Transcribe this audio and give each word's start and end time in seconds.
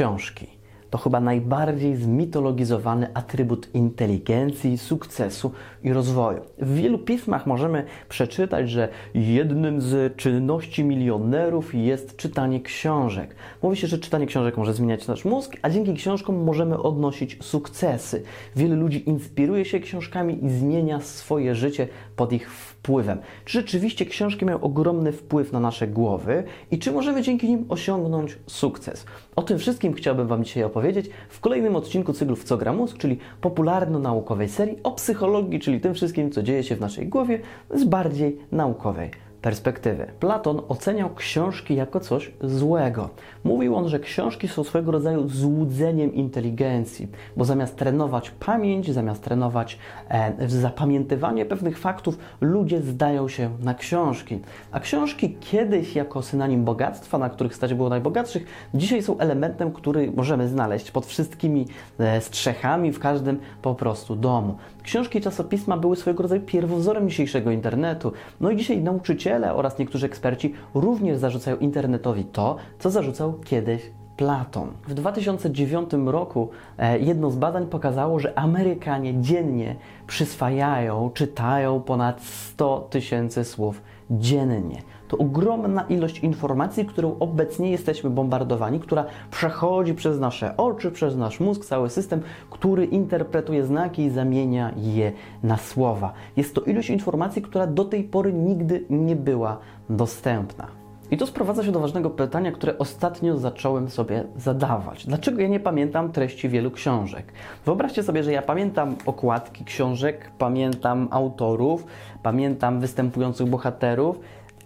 Książki 0.00 0.60
to 0.90 0.98
chyba 0.98 1.20
najbardziej 1.20 1.96
zmitologizowany 1.96 3.08
atrybut 3.14 3.74
inteligencji, 3.74 4.78
sukcesu 4.78 5.52
i 5.82 5.92
rozwoju. 5.92 6.40
W 6.58 6.74
wielu 6.74 6.98
pismach 6.98 7.46
możemy 7.46 7.84
przeczytać, 8.08 8.70
że 8.70 8.88
jednym 9.14 9.80
z 9.80 10.16
czynności 10.16 10.84
milionerów 10.84 11.74
jest 11.74 12.16
czytanie 12.16 12.60
książek. 12.60 13.34
Mówi 13.62 13.76
się, 13.76 13.86
że 13.86 13.98
czytanie 13.98 14.26
książek 14.26 14.56
może 14.56 14.74
zmieniać 14.74 15.06
nasz 15.06 15.24
mózg, 15.24 15.56
a 15.62 15.70
dzięki 15.70 15.94
książkom 15.94 16.44
możemy 16.44 16.82
odnosić 16.82 17.44
sukcesy. 17.44 18.22
Wielu 18.56 18.76
ludzi 18.76 19.08
inspiruje 19.08 19.64
się 19.64 19.80
książkami 19.80 20.44
i 20.44 20.50
zmienia 20.50 21.00
swoje 21.00 21.54
życie 21.54 21.88
pod 22.20 22.32
ich 22.32 22.50
wpływem. 22.52 23.18
Czy 23.44 23.60
rzeczywiście 23.60 24.06
książki 24.06 24.44
mają 24.44 24.60
ogromny 24.60 25.12
wpływ 25.12 25.52
na 25.52 25.60
nasze 25.60 25.86
głowy 25.86 26.44
i 26.70 26.78
czy 26.78 26.92
możemy 26.92 27.22
dzięki 27.22 27.48
nim 27.48 27.64
osiągnąć 27.68 28.38
sukces? 28.46 29.06
O 29.36 29.42
tym 29.42 29.58
wszystkim 29.58 29.94
chciałbym 29.94 30.26
Wam 30.28 30.44
dzisiaj 30.44 30.64
opowiedzieć 30.64 31.10
w 31.28 31.40
kolejnym 31.40 31.76
odcinku 31.76 32.12
cyklu 32.12 32.36
W 32.36 32.44
co 32.44 32.56
gra 32.56 32.72
mózg, 32.72 32.98
czyli 32.98 33.18
popularno-naukowej 33.40 34.48
serii 34.48 34.78
o 34.82 34.92
psychologii, 34.92 35.60
czyli 35.60 35.80
tym 35.80 35.94
wszystkim, 35.94 36.30
co 36.30 36.42
dzieje 36.42 36.62
się 36.62 36.76
w 36.76 36.80
naszej 36.80 37.08
głowie 37.08 37.40
z 37.74 37.84
bardziej 37.84 38.38
naukowej 38.52 39.10
perspektywy. 39.42 40.06
Platon 40.20 40.62
oceniał 40.68 41.14
książki 41.14 41.74
jako 41.74 42.00
coś 42.00 42.32
złego. 42.42 43.10
Mówił 43.44 43.76
on, 43.76 43.88
że 43.88 44.00
książki 44.00 44.48
są 44.48 44.64
swego 44.64 44.92
rodzaju 44.92 45.28
złudzeniem 45.28 46.14
inteligencji, 46.14 47.08
bo 47.36 47.44
zamiast 47.44 47.76
trenować 47.76 48.30
pamięć, 48.30 48.92
zamiast 48.92 49.22
trenować 49.22 49.78
e, 50.08 50.48
zapamiętywanie 50.48 51.44
pewnych 51.44 51.78
faktów, 51.78 52.18
ludzie 52.40 52.82
zdają 52.82 53.28
się 53.28 53.50
na 53.60 53.74
książki. 53.74 54.38
A 54.72 54.80
książki 54.80 55.36
kiedyś 55.40 55.96
jako 55.96 56.22
synonim 56.22 56.64
bogactwa, 56.64 57.18
na 57.18 57.30
których 57.30 57.54
stać 57.54 57.74
było 57.74 57.88
najbogatszych, 57.88 58.46
dzisiaj 58.74 59.02
są 59.02 59.18
elementem, 59.18 59.72
który 59.72 60.12
możemy 60.12 60.48
znaleźć 60.48 60.90
pod 60.90 61.06
wszystkimi 61.06 61.66
e, 61.98 62.20
strzechami 62.20 62.92
w 62.92 62.98
każdym 62.98 63.38
po 63.62 63.74
prostu 63.74 64.16
domu. 64.16 64.56
Książki 64.90 65.18
i 65.18 65.20
czasopisma 65.20 65.76
były 65.76 65.96
swojego 65.96 66.22
rodzaju 66.22 66.40
pierwowzorem 66.40 67.08
dzisiejszego 67.08 67.50
internetu. 67.50 68.12
No 68.40 68.50
i 68.50 68.56
dzisiaj 68.56 68.82
nauczyciele 68.82 69.54
oraz 69.54 69.78
niektórzy 69.78 70.06
eksperci 70.06 70.54
również 70.74 71.18
zarzucają 71.18 71.56
internetowi 71.56 72.24
to, 72.24 72.56
co 72.78 72.90
zarzucał 72.90 73.32
kiedyś 73.44 73.82
Platon. 74.16 74.68
W 74.88 74.94
2009 74.94 75.90
roku 76.06 76.50
e, 76.78 76.98
jedno 76.98 77.30
z 77.30 77.36
badań 77.36 77.66
pokazało, 77.66 78.18
że 78.18 78.38
Amerykanie 78.38 79.20
dziennie 79.20 79.76
przyswajają, 80.06 81.10
czytają 81.14 81.80
ponad 81.80 82.22
100 82.22 82.88
tysięcy 82.90 83.44
słów 83.44 83.82
dziennie. 84.10 84.82
To 85.08 85.18
ogromna 85.18 85.82
ilość 85.82 86.18
informacji, 86.18 86.84
którą 86.84 87.16
obecnie 87.18 87.70
jesteśmy 87.70 88.10
bombardowani, 88.10 88.80
która 88.80 89.04
przechodzi 89.30 89.94
przez 89.94 90.20
nasze 90.20 90.56
oczy, 90.56 90.90
przez 90.90 91.16
nasz 91.16 91.40
mózg, 91.40 91.64
cały 91.64 91.90
system, 91.90 92.20
który 92.50 92.84
interpretuje 92.84 93.66
znaki 93.66 94.02
i 94.02 94.10
zamienia 94.10 94.72
je 94.76 95.12
na 95.42 95.56
słowa. 95.56 96.12
Jest 96.36 96.54
to 96.54 96.60
ilość 96.60 96.90
informacji, 96.90 97.42
która 97.42 97.66
do 97.66 97.84
tej 97.84 98.04
pory 98.04 98.32
nigdy 98.32 98.84
nie 98.90 99.16
była 99.16 99.58
dostępna. 99.88 100.79
I 101.10 101.16
to 101.16 101.26
sprowadza 101.26 101.64
się 101.64 101.72
do 101.72 101.80
ważnego 101.80 102.10
pytania, 102.10 102.52
które 102.52 102.78
ostatnio 102.78 103.38
zacząłem 103.38 103.90
sobie 103.90 104.24
zadawać. 104.36 105.06
Dlaczego 105.06 105.40
ja 105.40 105.48
nie 105.48 105.60
pamiętam 105.60 106.12
treści 106.12 106.48
wielu 106.48 106.70
książek? 106.70 107.32
Wyobraźcie 107.64 108.02
sobie, 108.02 108.22
że 108.22 108.32
ja 108.32 108.42
pamiętam 108.42 108.96
okładki 109.06 109.64
książek, 109.64 110.30
pamiętam 110.38 111.08
autorów, 111.10 111.86
pamiętam 112.22 112.80
występujących 112.80 113.48
bohaterów, 113.48 114.20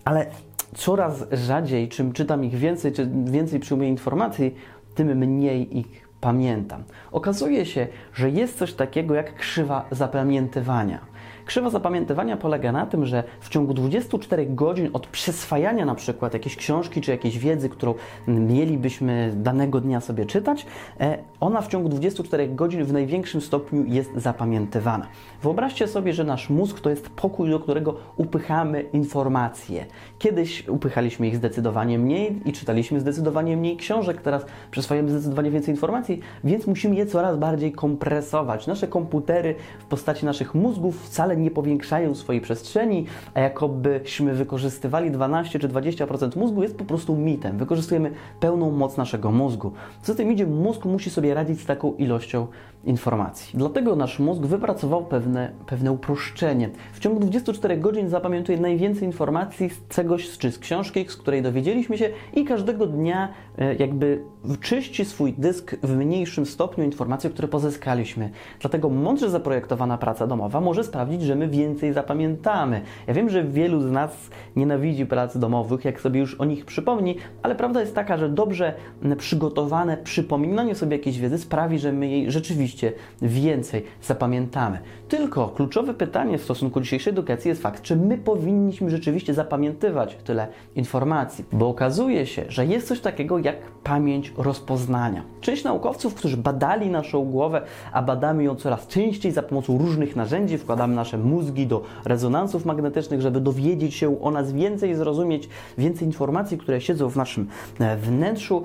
ale 0.05 0.27
coraz 0.75 1.25
rzadziej, 1.33 1.89
czym 1.89 2.13
czytam 2.13 2.45
ich 2.45 2.55
więcej, 2.55 2.93
czy 2.93 3.11
więcej 3.25 3.61
przyjmuję 3.61 3.89
informacji, 3.89 4.55
tym 4.95 5.19
mniej 5.19 5.79
ich 5.79 6.09
pamiętam. 6.21 6.83
Okazuje 7.13 7.67
się, 7.67 7.87
że 8.15 8.31
jest 8.31 8.59
coś 8.59 8.75
takiego 8.75 9.15
jak 9.15 9.35
krzywa 9.35 9.85
zapamiętywania. 9.91 11.14
Krzywa 11.47 11.71
zapamiętywania 11.71 12.37
polega 12.37 12.73
na 12.73 12.87
tym, 12.87 13.07
że 13.07 13.25
w 13.41 13.49
ciągu 13.49 13.75
24 13.75 14.47
godzin 14.47 14.91
od 14.93 15.07
przyswajania 15.07 15.85
na 15.85 15.95
przykład 15.95 16.35
jakiejś 16.35 16.57
książki 16.57 17.01
czy 17.01 17.11
jakiejś 17.11 17.39
wiedzy, 17.39 17.69
którą 17.69 17.95
mielibyśmy 18.29 19.33
danego 19.37 19.81
dnia 19.81 20.01
sobie 20.01 20.27
czytać, 20.27 20.67
e, 21.01 21.19
ona 21.41 21.61
w 21.61 21.69
ciągu 21.69 21.89
24 21.89 22.49
godzin 22.49 22.85
w 22.85 22.93
największym 22.93 23.41
stopniu 23.41 23.85
jest 23.87 24.11
zapamiętywana. 24.17 25.07
Wyobraźcie 25.43 25.89
sobie, 25.89 26.13
że 26.13 26.25
nasz 26.25 26.51
mózg 26.51 26.81
to 26.81 26.91
jest 26.91 27.09
pokój, 27.09 27.51
do 27.51 27.61
którego 27.61 27.97
upychamy 28.17 28.83
informacje. 28.83 29.87
Kiedyś 30.19 30.69
upychaliśmy 30.69 31.29
ich 31.29 31.37
zdecydowanie 31.37 31.99
mniej 31.99 32.41
i 32.45 32.53
czytaliśmy 32.53 33.01
zdecydowanie 33.01 33.57
mniej 33.57 33.77
książek, 33.77 34.23
teraz 34.23 34.47
przyswajamy 34.71 35.11
zdecydowanie 35.11 35.51
więcej 35.51 35.75
informacji, 35.75 36.21
więc 36.45 36.67
musimy 36.67 36.95
je 36.95 37.07
coraz 37.07 37.37
bardziej 37.37 37.73
kompresować. 37.73 38.67
Nasze 38.67 38.89
komputery 38.89 39.55
w 39.79 39.85
postaci 39.85 40.27
naszych 40.27 40.55
mózgów 40.55 41.03
wcale 41.07 41.34
wcale 41.35 41.45
nie 41.45 41.51
powiększają 41.51 42.15
swojej 42.15 42.41
przestrzeni, 42.43 43.07
a 43.35 43.41
jakobyśmy 43.41 44.35
wykorzystywali 44.35 45.11
12 45.11 45.59
czy 45.59 45.69
20% 45.69 46.37
mózgu, 46.37 46.63
jest 46.63 46.77
po 46.77 46.85
prostu 46.85 47.17
mitem. 47.17 47.59
Wykorzystujemy 47.59 48.11
pełną 48.41 48.71
moc 48.71 48.97
naszego 48.97 49.31
mózgu. 49.31 49.73
Co 50.03 50.13
za 50.13 50.17
tym 50.17 50.33
idzie, 50.33 50.47
mózg 50.47 50.85
musi 50.85 51.11
sobie 51.11 51.35
radzić 51.35 51.61
z 51.61 51.67
taką 51.67 51.95
ilością 51.95 52.47
informacji. 52.85 53.59
Dlatego 53.59 53.97
nasz 53.97 54.19
mózg 54.19 54.43
wypracował 54.43 55.05
pewne, 55.05 55.51
pewne 55.67 55.93
uproszczenie. 55.93 56.71
W 56.93 57.01
ciągu 57.01 57.21
24 57.21 57.77
godzin 57.77 58.09
zapamiętuje 58.09 58.59
najwięcej 58.61 59.05
informacji 59.05 59.71
z 59.71 59.89
czegoś, 59.89 60.39
czy 60.39 60.53
z 60.53 60.59
książki, 60.59 61.07
z 61.09 61.17
której 61.17 61.43
dowiedzieliśmy 61.43 61.99
się 61.99 62.11
i 62.35 62.45
każdego 62.45 62.87
dnia 62.87 63.29
e, 63.59 63.75
jakby 63.75 64.23
czyści 64.61 65.05
swój 65.05 65.33
dysk 65.33 65.77
w 65.83 65.97
mniejszym 65.97 66.47
stopniu 66.47 66.85
informacji, 66.85 67.31
które 67.31 67.49
pozyskaliśmy. 67.49 68.31
Dlatego 68.61 68.89
mądrze 68.89 69.31
zaprojektowana 69.31 69.99
praca 69.99 70.27
domowa 70.27 70.61
może 70.61 70.85
sprawić, 70.85 71.23
że 71.25 71.35
my 71.35 71.49
więcej 71.49 71.93
zapamiętamy. 71.93 72.81
Ja 73.07 73.15
wiem, 73.15 73.31
że 73.31 73.45
wielu 73.45 73.81
z 73.81 73.91
nas 73.91 74.31
nienawidzi 74.57 75.07
prac 75.07 75.39
domowych, 75.39 75.85
jak 75.85 76.01
sobie 76.01 76.21
już 76.21 76.35
o 76.35 76.45
nich 76.45 76.65
przypomni, 76.65 77.17
ale 77.43 77.55
prawda 77.55 77.81
jest 77.81 77.95
taka, 77.95 78.17
że 78.17 78.29
dobrze 78.29 78.75
przygotowane 79.19 79.97
przypominanie 79.97 80.75
sobie 80.75 80.97
jakiejś 80.97 81.19
wiedzy 81.19 81.39
sprawi, 81.39 81.79
że 81.79 81.93
my 81.93 82.09
jej 82.09 82.31
rzeczywiście 82.31 82.93
więcej 83.23 83.85
zapamiętamy. 84.03 84.79
Tylko 85.09 85.49
kluczowe 85.49 85.95
pytanie 85.95 86.39
w 86.39 86.43
stosunku 86.43 86.81
do 86.81 86.85
dzisiejszej 86.85 87.11
edukacji 87.11 87.49
jest 87.49 87.63
fakt, 87.63 87.83
czy 87.83 87.97
my 87.97 88.19
powinniśmy 88.19 88.91
rzeczywiście 88.91 89.35
zapamiętywać 89.35 90.17
tyle 90.25 90.49
informacji, 90.75 91.45
bo 91.53 91.69
okazuje 91.69 92.27
się, 92.27 92.45
że 92.49 92.67
jest 92.67 92.89
coś 92.89 93.01
takiego 93.01 93.39
jak 93.39 93.57
pamięć 93.85 94.33
rozpoznania. 94.37 95.23
Część 95.41 95.65
naukowców, 95.65 96.15
którzy 96.15 96.37
badali 96.37 96.91
naszą 96.91 97.25
głowę, 97.25 97.63
a 97.93 98.03
badamy 98.03 98.45
ją 98.45 98.55
coraz 98.55 98.87
częściej 98.87 99.33
za 99.33 99.43
pomocą 99.43 99.79
różnych 99.79 100.17
narzędzi, 100.17 100.59
wkładamy 100.59 100.95
nasze 100.95 101.14
mózgi 101.19 101.67
do 101.67 101.83
rezonansów 102.05 102.65
magnetycznych, 102.65 103.21
żeby 103.21 103.41
dowiedzieć 103.41 103.95
się 103.95 104.23
o 104.23 104.31
nas 104.31 104.53
więcej, 104.53 104.95
zrozumieć 104.95 105.49
więcej 105.79 106.07
informacji, 106.07 106.59
które 106.59 106.81
siedzą 106.81 107.09
w 107.09 107.17
naszym 107.17 107.49
e, 107.81 107.97
wnętrzu, 107.97 108.63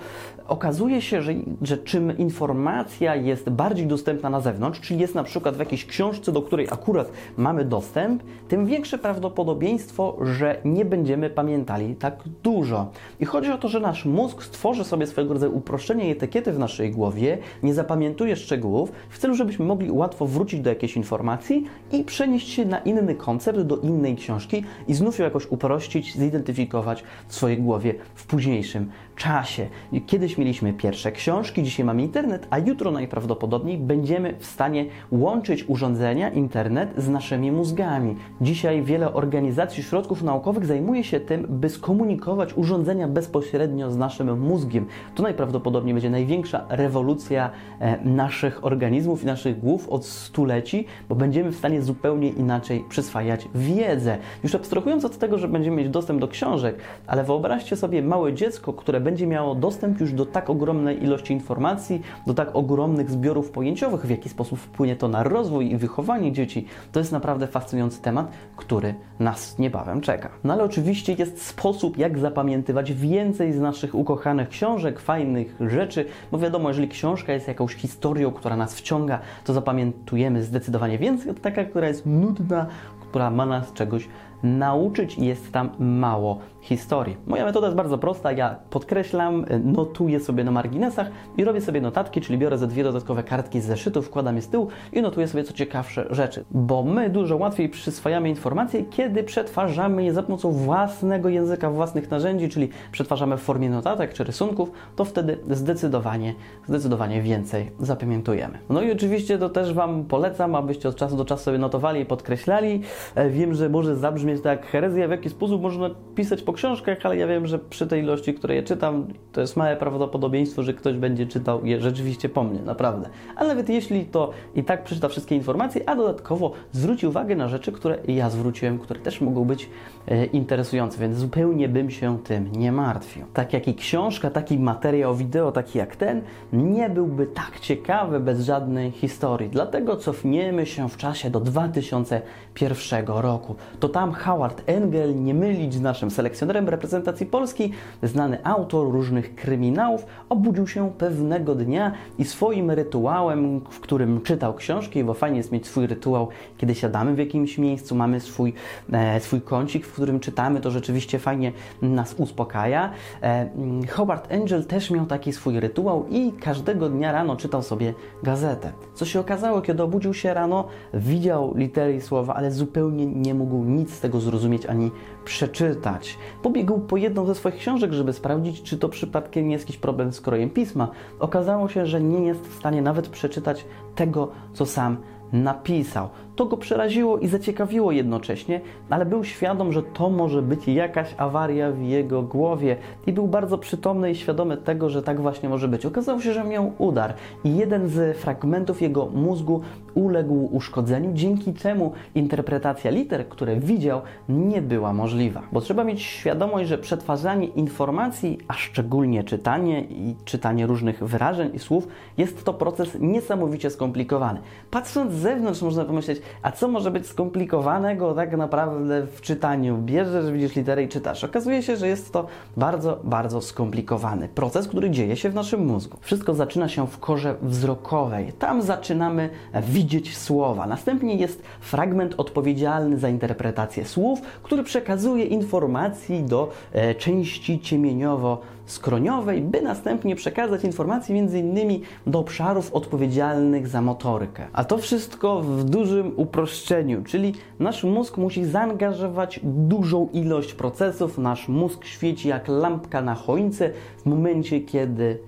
okazuje 0.50 1.02
się, 1.02 1.22
że, 1.22 1.34
że 1.62 1.78
czym 1.78 2.18
informacja 2.18 3.16
jest 3.16 3.50
bardziej 3.50 3.88
dostępna 3.88 4.30
na 4.30 4.42
zewnątrz, 4.42 4.80
czyli 4.80 5.00
jest 5.00 5.16
na 5.16 5.24
przykład 5.24 5.56
w 5.56 5.60
jakiejś 5.60 5.86
książce, 5.86 6.32
do 6.32 6.42
której 6.42 6.68
akurat 6.72 7.12
mamy 7.38 7.66
dostęp, 7.66 8.24
tym 8.48 8.66
większe 8.66 8.98
prawdopodobieństwo, 8.98 10.18
że 10.22 10.62
nie 10.66 10.86
będziemy 10.86 11.30
pamiętali 11.30 11.96
tak 11.96 12.24
dużo. 12.44 12.92
I 13.20 13.26
chodzi 13.26 13.52
o 13.52 13.58
to, 13.58 13.68
że 13.68 13.80
nasz 13.80 14.06
mózg 14.06 14.44
stworzy 14.44 14.84
sobie 14.84 15.08
swego 15.08 15.34
rodzaju 15.34 15.58
uproszczenie 15.58 16.08
i 16.08 16.12
etykiety 16.12 16.52
w 16.52 16.60
naszej 16.60 16.92
głowie, 16.92 17.38
nie 17.64 17.74
zapamiętuje 17.74 18.36
szczegółów, 18.36 18.92
w 19.10 19.18
celu, 19.18 19.36
żebyśmy 19.36 19.66
mogli 19.66 19.92
łatwo 19.92 20.26
wrócić 20.26 20.62
do 20.62 20.70
jakiejś 20.70 20.98
informacji 20.98 21.66
i 21.92 22.04
przenieść 22.04 22.50
się 22.50 22.66
na 22.66 22.80
inny 22.80 23.16
koncept, 23.16 23.60
do 23.60 23.78
innej 23.78 24.16
książki 24.16 24.64
i 24.88 24.94
znów 24.94 25.20
ją 25.20 25.26
jakoś 25.26 25.52
uprościć, 25.52 26.18
zidentyfikować 26.18 27.04
w 27.28 27.36
swojej 27.36 27.58
głowie 27.58 27.96
w 28.16 28.26
późniejszym 28.26 28.92
czasie. 29.20 29.68
Kiedyś 30.06 30.38
mieliśmy 30.38 30.74
pierwsze 30.74 31.12
książki, 31.12 31.64
dzisiaj 31.64 31.86
mamy 31.86 32.02
internet, 32.02 32.48
a 32.50 32.60
jutro 32.60 32.92
najprawdopodobniej 32.92 33.78
będziemy 33.78 34.36
w 34.40 34.46
stanie 34.46 34.86
łączyć 35.12 35.66
urządzenia, 35.68 36.30
internet 36.30 36.94
z 36.98 37.10
naszymi 37.10 37.52
mózgami. 37.52 38.16
Dzisiaj 38.42 38.84
wiele 38.84 39.14
organizacji, 39.14 39.84
środków 39.84 40.24
naukowych 40.24 40.66
zajmuje 40.66 41.04
się 41.04 41.20
tym, 41.20 41.46
by 41.50 41.70
skomunikować 41.70 42.54
urządzenia 42.54 43.08
bezpośrednio 43.08 43.92
z 43.92 43.98
naszym 43.98 44.40
mózgiem. 44.40 44.86
To 45.16 45.24
najprawdopodobniej 45.24 45.94
będzie 45.94 46.10
największa 46.10 46.66
rewolucja 46.70 47.50
e, 47.80 48.06
naszych 48.06 48.66
organizmów 48.66 49.24
i 49.24 49.26
naszych 49.26 49.60
głów 49.60 49.90
od 49.90 50.06
stuleci, 50.06 50.86
bo 51.10 51.16
będziemy 51.16 51.52
w 51.52 51.56
stanie 51.56 51.82
zupełnie 51.82 52.30
inaczej 52.30 52.86
przyswajać 52.90 53.50
wiedzę. 53.56 54.18
Już 54.44 54.56
abstrahując 54.56 55.06
od 55.06 55.18
tego, 55.18 55.38
że 55.38 55.48
będziemy 55.48 55.78
mieć 55.78 55.90
dostęp 55.90 56.22
do 56.22 56.28
książek, 56.28 56.76
ale 57.08 57.24
wyobraźcie 57.24 57.76
sobie 57.76 58.02
małe 58.02 58.34
dziecko, 58.34 58.74
które 58.74 59.00
będzie 59.10 59.28
miało 59.28 59.56
dostęp 59.56 60.00
już 60.00 60.14
do 60.14 60.26
tak 60.26 60.50
ogromnej 60.50 61.04
ilości 61.04 61.34
informacji, 61.34 62.02
do 62.28 62.34
tak 62.34 62.56
ogromnych 62.56 63.12
zbiorów 63.12 63.52
pojęciowych, 63.52 64.02
w 64.02 64.10
jaki 64.10 64.30
sposób 64.30 64.60
wpłynie 64.60 64.96
to 64.96 65.08
na 65.08 65.24
rozwój 65.24 65.72
i 65.72 65.78
wychowanie 65.78 66.32
dzieci, 66.32 66.66
to 66.92 67.00
jest 67.00 67.12
naprawdę 67.12 67.48
fascynujący 67.48 68.02
temat, 68.02 68.32
który 68.56 68.96
nas 69.20 69.60
niebawem 69.60 70.02
czeka. 70.02 70.30
No 70.44 70.54
ale 70.54 70.64
oczywiście 70.64 71.14
jest 71.14 71.46
sposób, 71.46 71.98
jak 71.98 72.20
zapamiętywać 72.20 72.94
więcej 72.94 73.54
z 73.54 73.60
naszych 73.60 73.96
ukochanych 73.96 74.50
książek, 74.50 75.00
fajnych 75.00 75.56
rzeczy, 75.60 76.06
bo 76.32 76.40
wiadomo, 76.40 76.70
jeżeli 76.70 76.88
książka 76.88 77.34
jest 77.34 77.48
jakąś 77.48 77.76
historią, 77.76 78.32
która 78.32 78.56
nas 78.56 78.76
wciąga, 78.76 79.20
to 79.46 79.54
zapamiętujemy 79.54 80.44
zdecydowanie 80.44 80.98
więcej. 80.98 81.32
Od 81.32 81.42
taka, 81.42 81.64
która 81.64 81.88
jest 81.88 82.06
nudna, 82.06 82.66
która 83.10 83.32
ma 83.32 83.46
nas 83.46 83.74
czegoś 83.74 84.08
nauczyć 84.44 85.18
i 85.18 85.26
jest 85.26 85.52
tam 85.52 85.70
mało 85.80 86.40
historii. 86.62 87.18
Moja 87.28 87.46
metoda 87.46 87.68
jest 87.68 87.78
bardzo 87.78 87.98
prosta. 87.98 88.32
Ja 88.32 88.56
podkreślam, 88.70 89.46
notuję 89.64 90.20
sobie 90.20 90.44
na 90.44 90.52
marginesach 90.52 91.08
i 91.38 91.44
robię 91.44 91.62
sobie 91.62 91.82
notatki, 91.82 92.22
czyli 92.22 92.38
biorę 92.38 92.58
ze 92.58 92.68
dwie 92.68 92.84
dodatkowe 92.84 93.24
kartki 93.24 93.62
z 93.62 93.66
zeszytu, 93.66 94.02
wkładam 94.02 94.36
je 94.36 94.42
z 94.42 94.48
tyłu 94.48 94.68
i 94.94 95.02
notuję 95.02 95.28
sobie 95.28 95.44
co 95.44 95.54
ciekawsze 95.54 96.08
rzeczy. 96.10 96.46
Bo 96.52 96.84
my 96.84 97.10
dużo 97.10 97.38
łatwiej 97.38 97.70
przyswajamy 97.70 98.30
informacje, 98.30 98.86
kiedy 98.86 99.24
przetwarzamy 99.24 100.04
je 100.04 100.14
za 100.14 100.24
pomocą 100.24 100.52
własnego 100.52 101.30
języka, 101.30 101.72
własnych 101.72 102.12
narzędzi, 102.12 102.50
czyli 102.50 102.70
przetwarzamy 102.92 103.38
w 103.38 103.42
formie 103.42 103.70
notatek 103.70 104.14
czy 104.14 104.24
rysunków, 104.24 104.72
to 104.96 105.06
wtedy 105.06 105.38
zdecydowanie, 105.50 106.36
zdecydowanie 106.68 107.22
więcej 107.22 107.72
zapamiętujemy. 107.80 108.60
No 108.70 108.82
i 108.82 108.92
oczywiście 108.92 109.38
to 109.38 109.50
też 109.50 109.74
Wam 109.74 110.06
polecam, 110.06 110.56
abyście 110.56 110.90
od 110.90 110.96
czasu 110.96 111.16
do 111.16 111.26
czasu 111.26 111.44
sobie 111.44 111.58
notowali 111.58 112.02
i 112.02 112.06
podkreślali. 112.06 112.82
E, 113.16 113.30
wiem, 113.30 113.54
że 113.54 113.70
może 113.70 113.96
zabrzmieć 113.96 114.42
tak 114.42 114.66
herezja, 114.66 115.08
w 115.08 115.12
jaki 115.12 115.30
sposób 115.30 115.62
można 115.62 115.90
pisać 116.16 116.42
po 116.50 116.54
książkach, 116.54 116.98
ale 117.04 117.18
ja 117.18 117.28
wiem, 117.28 117.48
że 117.48 117.60
przy 117.60 117.88
tej 117.88 118.04
ilości, 118.04 118.34
której 118.34 118.58
je 118.58 118.64
czytam, 118.64 119.08
to 119.32 119.42
jest 119.42 119.58
małe 119.58 119.76
prawdopodobieństwo, 119.76 120.64
że 120.64 120.74
ktoś 120.74 120.96
będzie 120.96 121.26
czytał 121.26 121.66
je 121.66 121.82
rzeczywiście 121.82 122.30
po 122.30 122.44
mnie, 122.44 122.60
naprawdę. 122.60 123.10
Ale 123.36 123.48
nawet 123.50 123.70
jeśli 123.70 124.06
to 124.06 124.32
i 124.56 124.64
tak 124.64 124.84
przeczyta 124.84 125.08
wszystkie 125.08 125.36
informacje, 125.36 125.90
a 125.90 125.96
dodatkowo 125.96 126.52
zwróci 126.72 127.08
uwagę 127.08 127.36
na 127.36 127.48
rzeczy, 127.48 127.72
które 127.72 127.98
ja 128.08 128.30
zwróciłem, 128.30 128.80
które 128.80 129.00
też 129.00 129.22
mogą 129.22 129.46
być 129.46 129.70
e, 130.08 130.26
interesujące, 130.26 131.00
więc 131.00 131.18
zupełnie 131.18 131.70
bym 131.70 131.92
się 131.92 132.20
tym 132.24 132.52
nie 132.52 132.72
martwił. 132.72 133.26
Tak 133.34 133.54
jak 133.54 133.68
i 133.68 133.76
książka, 133.76 134.30
taki 134.30 134.60
materiał 134.60 135.16
wideo, 135.16 135.52
taki 135.52 135.78
jak 135.78 135.96
ten, 135.96 136.22
nie 136.54 136.90
byłby 136.90 137.28
tak 137.28 137.60
ciekawy 137.60 138.20
bez 138.20 138.46
żadnej 138.46 138.92
historii. 138.92 139.50
Dlatego 139.50 139.98
cofniemy 139.98 140.66
się 140.66 140.90
w 140.90 140.98
czasie 140.98 141.30
do 141.30 141.40
2001 141.40 143.06
roku. 143.08 143.56
To 143.80 143.90
tam 143.90 144.12
Howard 144.12 144.64
Engel, 144.66 145.24
nie 145.24 145.34
mylić 145.34 145.74
z 145.74 145.82
naszym 145.82 146.12
selekcjonerem 146.12 146.39
reprezentacji 146.48 147.26
Polski, 147.26 147.72
znany 148.04 148.38
autor 148.44 148.92
różnych 148.92 149.36
kryminałów, 149.36 150.06
obudził 150.30 150.68
się 150.68 150.92
pewnego 150.98 151.56
dnia 151.56 151.92
i 152.18 152.26
swoim 152.26 152.72
rytuałem, 152.72 153.62
w 153.70 153.80
którym 153.80 154.22
czytał 154.22 154.54
książki, 154.54 155.04
bo 155.04 155.14
fajnie 155.14 155.38
jest 155.38 155.52
mieć 155.52 155.68
swój 155.68 155.88
rytuał, 155.88 156.28
kiedy 156.58 156.76
siadamy 156.76 157.16
w 157.16 157.18
jakimś 157.18 157.58
miejscu, 157.58 157.96
mamy 157.96 158.20
swój, 158.20 158.54
e, 158.92 159.20
swój 159.20 159.42
kącik, 159.42 159.86
w 159.86 159.94
którym 159.94 160.20
czytamy, 160.20 160.62
to 160.62 160.72
rzeczywiście 160.72 161.20
fajnie 161.20 161.52
nas 161.82 162.16
uspokaja. 162.18 162.92
E, 163.24 163.50
Howard 163.90 164.32
Angel 164.32 164.66
też 164.66 164.92
miał 164.92 165.06
taki 165.06 165.34
swój 165.34 165.60
rytuał 165.60 166.06
i 166.10 166.32
każdego 166.32 166.90
dnia 166.90 167.12
rano 167.12 167.36
czytał 167.36 167.64
sobie 167.64 167.94
gazetę. 168.24 168.72
Co 168.94 169.06
się 169.06 169.20
okazało, 169.20 169.62
kiedy 169.62 169.84
obudził 169.84 170.14
się 170.14 170.34
rano, 170.34 170.68
widział 170.94 171.54
litery 171.56 171.96
i 171.96 172.02
słowa, 172.02 172.34
ale 172.34 172.52
zupełnie 172.52 173.06
nie 173.06 173.34
mógł 173.34 173.64
nic 173.64 173.94
z 173.94 174.00
tego 174.00 174.20
zrozumieć 174.20 174.66
ani 174.66 174.92
przeczytać. 175.26 176.18
Pobiegł 176.42 176.80
po 176.80 176.98
jedną 176.98 177.26
ze 177.26 177.36
swoich 177.36 177.56
książek, 177.56 177.94
żeby 177.94 178.14
sprawdzić, 178.14 178.62
czy 178.62 178.78
to 178.78 178.90
przypadkiem 178.90 179.48
nie 179.48 179.54
jest 179.54 179.66
jakiś 179.66 179.78
problem 179.78 180.14
z 180.14 180.22
krojem 180.22 180.50
pisma. 180.50 180.88
Okazało 181.20 181.70
się, 181.70 181.86
że 181.86 182.02
nie 182.02 182.26
jest 182.26 182.48
w 182.48 182.56
stanie 182.56 182.82
nawet 182.82 183.08
przeczytać 183.08 183.66
tego, 183.96 184.32
co 184.54 184.66
sam 184.66 184.98
napisał. 185.34 186.10
To 186.36 186.46
go 186.46 186.58
przeraziło 186.58 187.18
i 187.18 187.28
zaciekawiło 187.28 187.92
jednocześnie, 187.92 188.62
ale 188.90 189.06
był 189.06 189.24
świadom, 189.24 189.72
że 189.72 189.84
to 189.84 190.10
może 190.10 190.42
być 190.42 190.68
jakaś 190.68 191.16
awaria 191.18 191.72
w 191.72 191.82
jego 191.82 192.22
głowie 192.24 192.76
i 193.08 193.14
był 193.14 193.28
bardzo 193.28 193.58
przytomny 193.58 194.12
i 194.12 194.16
świadomy 194.16 194.58
tego, 194.58 194.90
że 194.90 195.04
tak 195.04 195.22
właśnie 195.22 195.50
może 195.50 195.68
być. 195.68 195.86
Okazało 195.86 196.22
się, 196.22 196.34
że 196.34 196.44
miał 196.44 196.72
udar 196.78 197.14
i 197.44 197.58
jeden 197.58 197.90
z 197.90 198.18
fragmentów 198.18 198.82
jego 198.82 199.06
mózgu 199.06 199.62
uległ 199.94 200.50
uszkodzeniu, 200.52 201.12
dzięki 201.14 201.54
czemu 201.54 201.92
interpretacja 202.16 202.92
liter, 202.92 203.30
które 203.30 203.56
widział, 203.56 204.02
nie 204.30 204.62
była 204.62 204.94
możliwa. 204.94 205.42
Bo 205.52 205.62
trzeba 205.62 205.84
mieć 205.84 206.02
świadomość, 206.02 206.70
że 206.70 206.78
przetwarzanie 206.78 207.48
informacji, 207.48 208.38
a 208.48 208.54
szczególnie 208.54 209.24
czytanie 209.24 209.82
i 209.82 210.16
czytanie 210.26 210.68
różnych 210.68 211.04
wyrażeń 211.04 211.50
i 211.54 211.60
słów, 211.60 211.88
jest 212.18 212.44
to 212.44 212.54
proces 212.54 212.98
niesamowicie 213.00 213.70
skomplikowany. 213.70 214.40
Patrząc 214.72 215.14
zewnątrz 215.20 215.62
można 215.62 215.86
pomyśleć, 215.86 216.22
a 216.42 216.52
co 216.52 216.68
może 216.68 216.92
być 216.92 217.08
skomplikowanego 217.08 218.14
tak 218.14 218.38
naprawdę 218.38 219.08
w 219.08 219.22
czytaniu? 219.22 219.78
Bierzesz, 219.78 220.32
widzisz 220.32 220.56
literę 220.56 220.84
i 220.84 220.88
czytasz. 220.88 221.24
Okazuje 221.24 221.64
się, 221.64 221.78
że 221.78 221.88
jest 221.88 222.14
to 222.14 222.28
bardzo, 222.58 223.00
bardzo 223.04 223.42
skomplikowany 223.42 224.28
proces, 224.28 224.68
który 224.68 224.90
dzieje 224.90 225.16
się 225.16 225.30
w 225.30 225.36
naszym 225.36 225.66
mózgu. 225.66 225.98
Wszystko 226.02 226.34
zaczyna 226.34 226.70
się 226.70 226.88
w 226.88 227.00
korze 227.00 227.36
wzrokowej. 227.42 228.34
Tam 228.34 228.62
zaczynamy 228.62 229.30
widzieć 229.54 230.18
słowa. 230.18 230.68
Następnie 230.68 231.16
jest 231.16 231.44
fragment 231.60 232.14
odpowiedzialny 232.18 232.98
za 232.98 233.10
interpretację 233.10 233.86
słów, 233.86 234.22
który 234.44 234.64
przekazuje 234.64 235.26
informacji 235.26 236.24
do 236.24 236.52
e, 236.74 236.96
części 236.96 237.60
ciemieniowo 237.60 238.42
skroniowej, 238.72 239.42
by 239.42 239.62
następnie 239.62 240.16
przekazać 240.16 240.64
informacje 240.64 241.20
m.in. 241.20 241.82
do 242.08 242.20
obszarów 242.20 242.74
odpowiedzialnych 242.74 243.68
za 243.68 243.82
motorykę. 243.82 244.48
A 244.54 244.64
to 244.64 244.78
wszystko 244.78 245.42
w 245.42 245.64
dużym 245.64 246.14
uproszczeniu, 246.16 247.04
czyli 247.04 247.34
nasz 247.60 247.84
mózg 247.84 248.18
musi 248.18 248.46
zaangażować 248.46 249.40
dużą 249.44 250.10
ilość 250.14 250.54
procesów, 250.54 251.18
nasz 251.18 251.48
mózg 251.48 251.86
świeci 251.86 252.28
jak 252.28 252.48
lampka 252.48 253.02
na 253.02 253.16
choince 253.16 253.72
w 253.98 254.06
momencie, 254.06 254.62
kiedy 254.62 255.20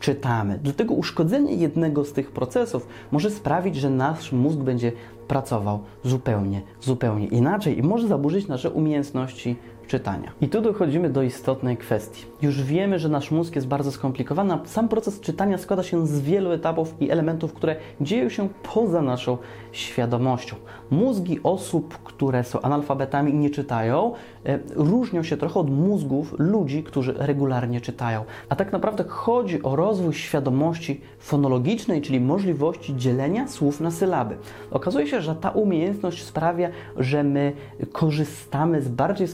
czytamy. 0.00 0.58
Dlatego 0.62 0.94
uszkodzenie 0.94 1.54
jednego 1.54 2.04
z 2.04 2.12
tych 2.12 2.30
procesów 2.30 2.86
może 3.10 3.30
sprawić, 3.30 3.76
że 3.76 3.90
nasz 3.90 4.32
mózg 4.32 4.58
będzie 4.58 4.92
pracował 5.28 5.80
zupełnie, 6.04 6.62
zupełnie 6.80 7.26
inaczej 7.26 7.78
i 7.78 7.82
może 7.82 8.08
zaburzyć 8.08 8.48
nasze 8.48 8.70
umiejętności 8.70 9.56
czytania. 9.88 10.32
I 10.40 10.48
tu 10.48 10.60
dochodzimy 10.60 11.10
do 11.10 11.22
istotnej 11.22 11.76
kwestii. 11.76 12.24
Już 12.42 12.62
wiemy, 12.62 12.98
że 12.98 13.08
nasz 13.08 13.30
mózg 13.30 13.54
jest 13.54 13.66
bardzo 13.66 13.92
skomplikowany, 13.92 14.54
a 14.54 14.60
sam 14.64 14.88
proces 14.88 15.20
czytania 15.20 15.58
składa 15.58 15.82
się 15.82 16.06
z 16.06 16.20
wielu 16.20 16.52
etapów 16.52 16.94
i 17.00 17.10
elementów, 17.10 17.52
które 17.52 17.76
dzieją 18.00 18.28
się 18.28 18.48
poza 18.74 19.02
naszą 19.02 19.38
świadomością. 19.72 20.56
Mózgi 20.90 21.40
osób, 21.42 21.98
które 22.04 22.44
są 22.44 22.60
analfabetami 22.60 23.32
i 23.32 23.34
nie 23.34 23.50
czytają, 23.50 24.12
e, 24.46 24.58
różnią 24.74 25.22
się 25.22 25.36
trochę 25.36 25.60
od 25.60 25.70
mózgów 25.70 26.34
ludzi, 26.38 26.82
którzy 26.82 27.14
regularnie 27.16 27.80
czytają. 27.80 28.24
A 28.48 28.56
tak 28.56 28.72
naprawdę 28.72 29.04
chodzi 29.04 29.62
o 29.62 29.76
rozwój 29.76 30.14
świadomości 30.14 31.00
fonologicznej, 31.18 32.02
czyli 32.02 32.20
możliwości 32.20 32.96
dzielenia 32.96 33.48
słów 33.48 33.80
na 33.80 33.90
sylaby. 33.90 34.36
Okazuje 34.70 35.06
się, 35.06 35.20
że 35.20 35.34
ta 35.34 35.50
umiejętność 35.50 36.24
sprawia, 36.24 36.68
że 36.96 37.24
my 37.24 37.52
korzystamy 37.92 38.82
z 38.82 38.88
bardziej 38.88 39.28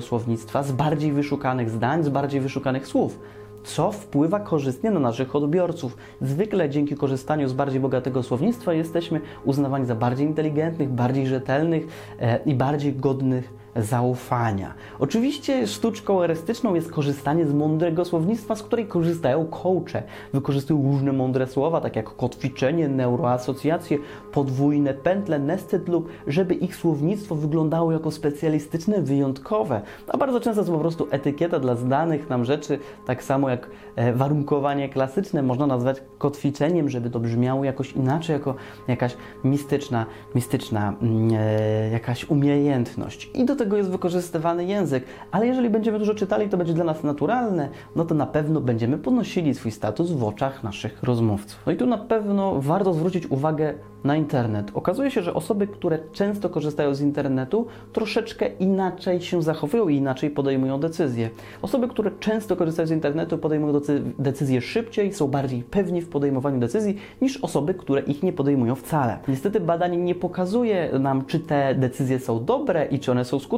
słownictwa, 0.00 0.62
z 0.62 0.72
bardziej 0.72 1.12
wyszukanych 1.12 1.70
zdań, 1.70 2.04
z 2.04 2.08
bardziej 2.08 2.40
wyszukanych 2.40 2.86
słów 2.86 3.18
co 3.66 3.92
wpływa 3.92 4.40
korzystnie 4.40 4.90
na 4.90 5.00
naszych 5.00 5.36
odbiorców. 5.36 5.96
Zwykle 6.20 6.70
dzięki 6.70 6.96
korzystaniu 6.96 7.48
z 7.48 7.52
bardziej 7.52 7.80
bogatego 7.80 8.22
słownictwa 8.22 8.72
jesteśmy 8.72 9.20
uznawani 9.44 9.86
za 9.86 9.94
bardziej 9.94 10.26
inteligentnych, 10.26 10.88
bardziej 10.88 11.26
rzetelnych 11.26 11.86
e, 12.20 12.38
i 12.44 12.54
bardziej 12.54 12.94
godnych 12.94 13.65
zaufania. 13.78 14.74
Oczywiście 14.98 15.66
sztuczką 15.66 16.22
erystyczną 16.22 16.74
jest 16.74 16.90
korzystanie 16.90 17.46
z 17.46 17.54
mądrego 17.54 18.04
słownictwa, 18.04 18.56
z 18.56 18.62
której 18.62 18.86
korzystają 18.86 19.46
coache. 19.46 20.02
Wykorzystują 20.32 20.82
różne 20.82 21.12
mądre 21.12 21.46
słowa, 21.46 21.80
tak 21.80 21.96
jak 21.96 22.16
kotwiczenie, 22.16 22.88
neuroasocjacje, 22.88 23.98
podwójne 24.32 24.94
pętle, 24.94 25.38
nested 25.38 25.88
loop, 25.88 26.08
żeby 26.26 26.54
ich 26.54 26.76
słownictwo 26.76 27.34
wyglądało 27.34 27.92
jako 27.92 28.10
specjalistyczne, 28.10 29.02
wyjątkowe. 29.02 29.80
A 30.08 30.16
bardzo 30.16 30.40
często 30.40 30.64
to 30.64 30.72
po 30.72 30.78
prostu 30.78 31.08
etykieta 31.10 31.58
dla 31.58 31.74
znanych 31.74 32.28
nam 32.28 32.44
rzeczy, 32.44 32.78
tak 33.06 33.22
samo 33.22 33.50
jak 33.50 33.70
e, 33.96 34.12
warunkowanie 34.12 34.88
klasyczne 34.88 35.42
można 35.42 35.66
nazwać 35.66 36.02
kotwiczeniem, 36.18 36.88
żeby 36.88 37.10
to 37.10 37.20
brzmiało 37.20 37.64
jakoś 37.64 37.92
inaczej, 37.92 38.34
jako 38.34 38.54
jakaś 38.88 39.16
mistyczna, 39.44 40.06
mistyczna 40.34 40.94
mm, 41.02 41.28
e, 41.32 41.90
jakaś 41.90 42.30
umiejętność. 42.30 43.30
I 43.34 43.44
do 43.44 43.56
tego 43.56 43.65
tego 43.66 43.76
jest 43.76 43.90
wykorzystywany 43.90 44.64
język. 44.64 45.04
Ale 45.30 45.46
jeżeli 45.46 45.70
będziemy 45.70 45.98
dużo 45.98 46.14
czytali, 46.14 46.48
to 46.48 46.56
będzie 46.56 46.72
dla 46.72 46.84
nas 46.84 47.02
naturalne, 47.02 47.68
no 47.96 48.04
to 48.04 48.14
na 48.14 48.26
pewno 48.26 48.60
będziemy 48.60 48.98
podnosili 48.98 49.54
swój 49.54 49.70
status 49.70 50.10
w 50.10 50.24
oczach 50.24 50.62
naszych 50.62 51.02
rozmówców. 51.02 51.62
No 51.66 51.72
i 51.72 51.76
tu 51.76 51.86
na 51.86 51.98
pewno 51.98 52.60
warto 52.60 52.94
zwrócić 52.94 53.26
uwagę 53.30 53.74
na 54.04 54.16
internet. 54.16 54.70
Okazuje 54.74 55.10
się, 55.10 55.22
że 55.22 55.34
osoby, 55.34 55.66
które 55.66 55.98
często 56.12 56.48
korzystają 56.48 56.94
z 56.94 57.00
internetu, 57.00 57.66
troszeczkę 57.92 58.46
inaczej 58.46 59.20
się 59.20 59.42
zachowują 59.42 59.88
i 59.88 59.96
inaczej 59.96 60.30
podejmują 60.30 60.80
decyzje. 60.80 61.30
Osoby, 61.62 61.88
które 61.88 62.10
często 62.20 62.56
korzystają 62.56 62.86
z 62.86 62.90
internetu, 62.90 63.38
podejmują 63.38 63.80
decyzje 64.18 64.60
szybciej, 64.60 65.12
są 65.12 65.28
bardziej 65.28 65.62
pewni 65.62 66.02
w 66.02 66.08
podejmowaniu 66.08 66.60
decyzji 66.60 66.96
niż 67.22 67.36
osoby, 67.36 67.74
które 67.74 68.00
ich 68.00 68.22
nie 68.22 68.32
podejmują 68.32 68.74
wcale. 68.74 69.18
Niestety 69.28 69.60
badanie 69.60 69.98
nie 69.98 70.14
pokazuje 70.14 70.90
nam, 70.98 71.24
czy 71.24 71.40
te 71.40 71.74
decyzje 71.74 72.18
są 72.18 72.44
dobre 72.44 72.86
i 72.86 72.98
czy 72.98 73.10
one 73.10 73.24
są 73.24 73.38
skuteczne, 73.38 73.55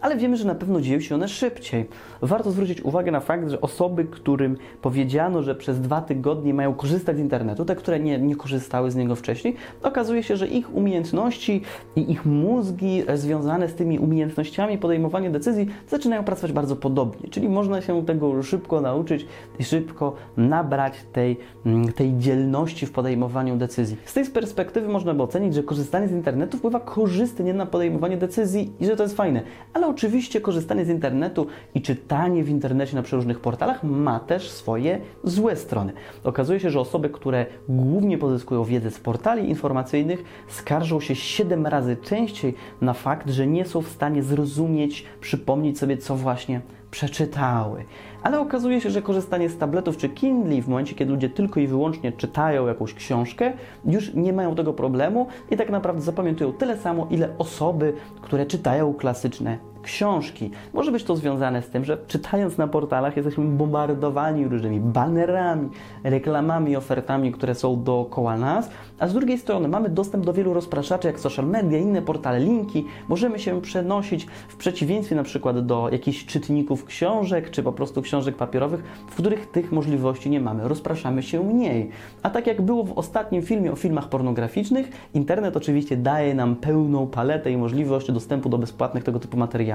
ale 0.00 0.16
wiemy, 0.16 0.36
że 0.36 0.44
na 0.44 0.54
pewno 0.54 0.80
dzieją 0.80 1.00
się 1.00 1.14
one 1.14 1.28
szybciej. 1.28 1.88
Warto 2.22 2.50
zwrócić 2.50 2.80
uwagę 2.80 3.12
na 3.12 3.20
fakt, 3.20 3.48
że 3.48 3.60
osoby, 3.60 4.04
którym 4.04 4.56
powiedziano, 4.82 5.42
że 5.42 5.54
przez 5.54 5.80
dwa 5.80 6.00
tygodnie 6.00 6.54
mają 6.54 6.74
korzystać 6.74 7.16
z 7.16 7.20
internetu, 7.20 7.64
te, 7.64 7.76
które 7.76 8.00
nie, 8.00 8.18
nie 8.18 8.36
korzystały 8.36 8.90
z 8.90 8.96
niego 8.96 9.16
wcześniej, 9.16 9.56
okazuje 9.82 10.22
się, 10.22 10.36
że 10.36 10.48
ich 10.48 10.74
umiejętności 10.74 11.62
i 11.96 12.12
ich 12.12 12.26
mózgi 12.26 13.02
związane 13.14 13.68
z 13.68 13.74
tymi 13.74 13.98
umiejętnościami 13.98 14.78
podejmowania 14.78 15.30
decyzji 15.30 15.66
zaczynają 15.88 16.24
pracować 16.24 16.52
bardzo 16.52 16.76
podobnie. 16.76 17.28
Czyli 17.28 17.48
można 17.48 17.80
się 17.80 18.06
tego 18.06 18.42
szybko 18.42 18.80
nauczyć 18.80 19.26
i 19.58 19.64
szybko 19.64 20.14
nabrać 20.36 20.94
tej, 21.12 21.36
mm, 21.66 21.92
tej 21.92 22.18
dzielności 22.18 22.86
w 22.86 22.92
podejmowaniu 22.92 23.56
decyzji. 23.56 23.96
Z 24.04 24.12
tej 24.12 24.24
perspektywy 24.24 24.88
można 24.88 25.14
by 25.14 25.22
ocenić, 25.22 25.54
że 25.54 25.62
korzystanie 25.62 26.08
z 26.08 26.12
internetu 26.12 26.58
wpływa 26.58 26.80
korzystnie 26.80 27.54
na 27.54 27.66
podejmowanie 27.66 28.16
decyzji 28.16 28.72
i 28.80 28.86
że 28.86 28.96
to 28.96 29.02
jest 29.02 29.13
fajne. 29.14 29.42
Ale 29.72 29.86
oczywiście 29.86 30.40
korzystanie 30.40 30.84
z 30.84 30.88
internetu 30.88 31.46
i 31.74 31.82
czytanie 31.82 32.44
w 32.44 32.48
internecie 32.48 32.96
na 32.96 33.02
przeróżnych 33.02 33.40
portalach 33.40 33.84
ma 33.84 34.20
też 34.20 34.50
swoje 34.50 35.00
złe 35.24 35.56
strony. 35.56 35.92
Okazuje 36.24 36.60
się, 36.60 36.70
że 36.70 36.80
osoby, 36.80 37.10
które 37.10 37.46
głównie 37.68 38.18
pozyskują 38.18 38.64
wiedzę 38.64 38.90
z 38.90 38.98
portali 38.98 39.48
informacyjnych, 39.48 40.24
skarżą 40.48 41.00
się 41.00 41.14
7 41.14 41.66
razy 41.66 41.96
częściej 41.96 42.54
na 42.80 42.92
fakt, 42.92 43.30
że 43.30 43.46
nie 43.46 43.64
są 43.64 43.82
w 43.82 43.88
stanie 43.88 44.22
zrozumieć, 44.22 45.04
przypomnieć 45.20 45.78
sobie, 45.78 45.96
co 45.96 46.16
właśnie 46.16 46.60
przeczytały. 46.94 47.84
Ale 48.22 48.40
okazuje 48.40 48.80
się, 48.80 48.90
że 48.90 49.02
korzystanie 49.02 49.48
z 49.48 49.58
tabletów 49.58 49.96
czy 49.96 50.08
Kindle 50.08 50.62
w 50.62 50.68
momencie, 50.68 50.94
kiedy 50.94 51.12
ludzie 51.12 51.28
tylko 51.28 51.60
i 51.60 51.66
wyłącznie 51.66 52.12
czytają 52.12 52.66
jakąś 52.66 52.94
książkę, 52.94 53.52
już 53.84 54.14
nie 54.14 54.32
mają 54.32 54.54
tego 54.54 54.72
problemu 54.72 55.26
i 55.50 55.56
tak 55.56 55.70
naprawdę 55.70 56.02
zapamiętują 56.02 56.52
tyle 56.52 56.76
samo, 56.76 57.06
ile 57.10 57.28
osoby, 57.38 57.92
które 58.22 58.46
czytają 58.46 58.94
klasyczne 58.94 59.73
książki. 59.84 60.50
Może 60.72 60.92
być 60.92 61.04
to 61.04 61.16
związane 61.16 61.62
z 61.62 61.68
tym, 61.68 61.84
że 61.84 61.98
czytając 62.06 62.58
na 62.58 62.66
portalach 62.66 63.16
jesteśmy 63.16 63.44
bombardowani 63.44 64.48
różnymi 64.48 64.80
banerami, 64.80 65.68
reklamami, 66.04 66.76
ofertami, 66.76 67.32
które 67.32 67.54
są 67.54 67.82
dookoła 67.82 68.36
nas, 68.36 68.70
a 68.98 69.08
z 69.08 69.12
drugiej 69.12 69.38
strony 69.38 69.68
mamy 69.68 69.88
dostęp 69.88 70.24
do 70.24 70.32
wielu 70.32 70.54
rozpraszaczy, 70.54 71.08
jak 71.08 71.20
social 71.20 71.46
media, 71.46 71.78
inne 71.78 72.02
portale, 72.02 72.40
linki. 72.40 72.84
Możemy 73.08 73.38
się 73.38 73.60
przenosić 73.60 74.26
w 74.48 74.56
przeciwieństwie 74.56 75.16
na 75.16 75.22
przykład 75.22 75.66
do 75.66 75.88
jakichś 75.92 76.26
czytników 76.26 76.84
książek, 76.84 77.50
czy 77.50 77.62
po 77.62 77.72
prostu 77.72 78.02
książek 78.02 78.36
papierowych, 78.36 78.82
w 79.10 79.14
których 79.14 79.46
tych 79.46 79.72
możliwości 79.72 80.30
nie 80.30 80.40
mamy. 80.40 80.68
Rozpraszamy 80.68 81.22
się 81.22 81.42
mniej. 81.44 81.90
A 82.22 82.30
tak 82.30 82.46
jak 82.46 82.62
było 82.62 82.84
w 82.84 82.98
ostatnim 82.98 83.42
filmie 83.42 83.72
o 83.72 83.76
filmach 83.76 84.08
pornograficznych, 84.08 84.88
internet 85.14 85.56
oczywiście 85.56 85.96
daje 85.96 86.34
nam 86.34 86.56
pełną 86.56 87.06
paletę 87.06 87.50
i 87.50 87.56
możliwość 87.56 88.12
dostępu 88.12 88.48
do 88.48 88.58
bezpłatnych 88.58 89.04
tego 89.04 89.20
typu 89.20 89.36
materiałów. 89.36 89.73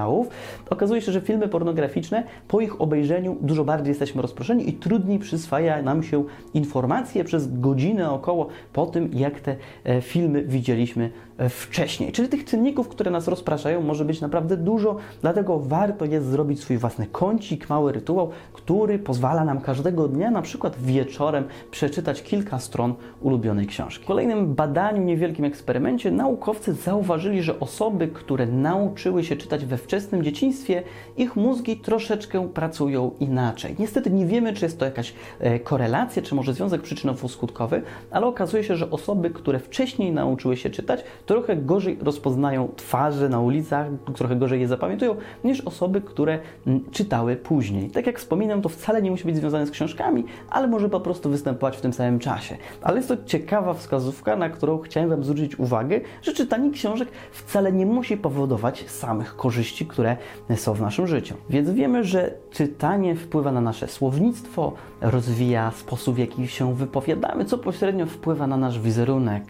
Okazuje 0.69 1.01
się, 1.01 1.11
że 1.11 1.21
filmy 1.21 1.47
pornograficzne 1.47 2.23
po 2.47 2.61
ich 2.61 2.81
obejrzeniu 2.81 3.37
dużo 3.41 3.65
bardziej 3.65 3.89
jesteśmy 3.89 4.21
rozproszeni 4.21 4.69
i 4.69 4.73
trudniej 4.73 5.19
przyswaja 5.19 5.81
nam 5.81 6.03
się 6.03 6.23
informacje 6.53 7.23
przez 7.23 7.59
godzinę 7.59 8.11
około 8.11 8.47
po 8.73 8.85
tym, 8.85 9.09
jak 9.13 9.39
te 9.39 9.55
e, 9.83 10.01
filmy 10.01 10.43
widzieliśmy 10.43 11.11
e, 11.37 11.49
wcześniej. 11.49 12.11
Czyli 12.11 12.29
tych 12.29 12.45
czynników, 12.45 12.87
które 12.87 13.11
nas 13.11 13.27
rozpraszają, 13.27 13.81
może 13.81 14.05
być 14.05 14.21
naprawdę 14.21 14.57
dużo, 14.57 14.95
dlatego 15.21 15.59
warto 15.59 16.05
jest 16.05 16.25
zrobić 16.25 16.59
swój 16.59 16.77
własny 16.77 17.07
kącik, 17.07 17.69
mały 17.69 17.91
rytuał, 17.91 18.29
który 18.53 18.99
pozwala 18.99 19.45
nam 19.45 19.61
każdego 19.61 20.07
dnia, 20.07 20.31
na 20.31 20.41
przykład 20.41 20.75
wieczorem, 20.79 21.43
przeczytać 21.71 22.23
kilka 22.23 22.59
stron 22.59 22.93
ulubionej 23.21 23.67
książki. 23.67 24.03
W 24.03 24.07
kolejnym 24.07 24.55
badaniu, 24.55 25.01
niewielkim 25.01 25.45
eksperymencie, 25.45 26.11
naukowcy 26.11 26.73
zauważyli, 26.73 27.43
że 27.43 27.59
osoby, 27.59 28.07
które 28.07 28.45
nauczyły 28.45 29.23
się 29.23 29.35
czytać 29.35 29.65
we 29.65 29.77
wczesnym 29.89 30.23
dzieciństwie, 30.23 30.83
ich 31.17 31.35
mózgi 31.35 31.77
troszeczkę 31.77 32.49
pracują 32.49 33.11
inaczej. 33.19 33.75
Niestety 33.79 34.11
nie 34.11 34.25
wiemy, 34.25 34.53
czy 34.53 34.65
jest 34.65 34.79
to 34.79 34.85
jakaś 34.85 35.13
e, 35.39 35.59
korelacja, 35.59 36.21
czy 36.21 36.35
może 36.35 36.53
związek 36.53 36.81
przyczynowo-skutkowy, 36.81 37.81
ale 38.11 38.25
okazuje 38.25 38.63
się, 38.63 38.75
że 38.75 38.91
osoby, 38.91 39.29
które 39.29 39.59
wcześniej 39.59 40.11
nauczyły 40.11 40.57
się 40.57 40.69
czytać, 40.69 41.03
trochę 41.25 41.55
gorzej 41.55 41.97
rozpoznają 42.01 42.69
twarze 42.75 43.29
na 43.29 43.39
ulicach, 43.39 43.87
trochę 44.15 44.35
gorzej 44.35 44.61
je 44.61 44.67
zapamiętują, 44.67 45.15
niż 45.43 45.61
osoby, 45.61 46.01
które 46.01 46.39
mm, 46.67 46.91
czytały 46.91 47.35
później. 47.35 47.89
Tak 47.89 48.07
jak 48.07 48.19
wspominam, 48.19 48.61
to 48.61 48.69
wcale 48.69 49.01
nie 49.01 49.11
musi 49.11 49.25
być 49.25 49.35
związane 49.35 49.67
z 49.67 49.71
książkami, 49.71 50.23
ale 50.49 50.67
może 50.67 50.89
po 50.89 50.99
prostu 50.99 51.29
występować 51.29 51.77
w 51.77 51.81
tym 51.81 51.93
samym 51.93 52.19
czasie. 52.19 52.57
Ale 52.81 52.97
jest 52.97 53.07
to 53.07 53.17
ciekawa 53.25 53.73
wskazówka, 53.73 54.35
na 54.35 54.49
którą 54.49 54.79
chciałem 54.79 55.09
Wam 55.09 55.23
zwrócić 55.23 55.59
uwagę, 55.59 56.01
że 56.21 56.33
czytanie 56.33 56.71
książek 56.71 57.09
wcale 57.31 57.71
nie 57.71 57.85
musi 57.85 58.17
powodować 58.17 58.89
samych 58.89 59.35
korzyści, 59.35 59.78
które 59.85 60.17
są 60.55 60.73
w 60.73 60.81
naszym 60.81 61.07
życiu. 61.07 61.35
Więc 61.49 61.69
wiemy, 61.69 62.03
że 62.03 62.33
czytanie 62.51 63.15
wpływa 63.15 63.51
na 63.51 63.61
nasze 63.61 63.87
słownictwo, 63.87 64.73
rozwija 65.01 65.71
sposób, 65.71 66.15
w 66.15 66.17
jaki 66.17 66.47
się 66.47 66.75
wypowiadamy, 66.75 67.45
co 67.45 67.57
pośrednio 67.57 68.05
wpływa 68.05 68.47
na 68.47 68.57
nasz 68.57 68.79
wizerunek. 68.79 69.43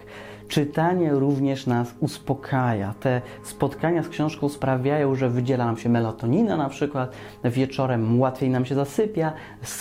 Czytanie 0.50 1.12
również 1.12 1.68
nas 1.68 1.96
uspokaja. 2.00 2.94
Te 3.00 3.22
spotkania 3.44 4.04
z 4.04 4.10
książką 4.10 4.50
sprawiają, 4.50 5.16
że 5.16 5.30
wydziela 5.30 5.66
nam 5.66 5.78
się 5.78 5.90
melatonina 5.90 6.58
na 6.58 6.70
przykład, 6.70 7.16
wieczorem 7.44 8.20
łatwiej 8.20 8.50
nam 8.50 8.66
się 8.66 8.76
zasypia, 8.76 9.34